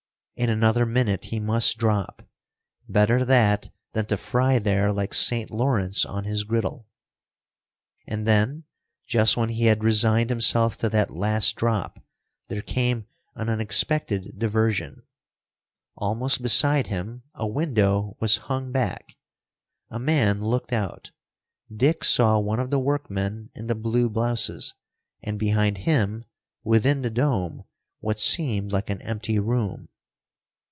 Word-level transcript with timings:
In 0.37 0.49
another 0.49 0.87
minute 0.87 1.25
he 1.25 1.39
must 1.39 1.77
drop. 1.77 2.23
Better 2.89 3.23
that 3.25 3.69
than 3.93 4.07
to 4.07 4.17
fry 4.17 4.57
there 4.57 4.91
like 4.91 5.13
St. 5.13 5.51
Lawrence 5.51 6.03
on 6.03 6.23
his 6.23 6.45
griddle. 6.45 6.87
And 8.07 8.25
then, 8.25 8.63
just 9.07 9.37
when 9.37 9.49
he 9.49 9.65
had 9.65 9.83
resigned 9.83 10.31
himself 10.31 10.77
to 10.77 10.89
that 10.89 11.11
last 11.11 11.55
drop, 11.57 12.03
there 12.49 12.63
came 12.63 13.05
an 13.35 13.49
unexpected 13.49 14.39
diversion. 14.39 15.03
Almost 15.95 16.41
beside 16.41 16.87
him 16.87 17.21
a 17.35 17.45
window 17.45 18.17
was 18.19 18.37
hung 18.37 18.71
back. 18.71 19.15
A 19.91 19.99
man 19.99 20.41
looked 20.43 20.73
out. 20.73 21.11
Dick 21.71 22.03
saw 22.03 22.39
one 22.39 22.59
of 22.59 22.71
the 22.71 22.79
workmen 22.79 23.51
in 23.53 23.67
the 23.67 23.75
blue 23.75 24.09
blouses, 24.09 24.73
and, 25.21 25.37
behind 25.37 25.77
him, 25.79 26.25
within 26.63 27.03
the 27.03 27.11
dome, 27.11 27.63
what 27.99 28.17
seemed 28.17 28.71
like 28.71 28.89
an 28.89 29.03
empty 29.03 29.37
room. 29.37 29.89